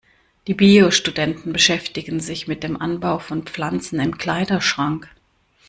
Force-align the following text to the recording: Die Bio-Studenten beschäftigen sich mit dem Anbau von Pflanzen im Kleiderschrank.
Die 0.47 0.55
Bio-Studenten 0.55 1.53
beschäftigen 1.53 2.19
sich 2.19 2.47
mit 2.47 2.63
dem 2.63 2.75
Anbau 2.75 3.19
von 3.19 3.43
Pflanzen 3.43 3.99
im 3.99 4.17
Kleiderschrank. 4.17 5.07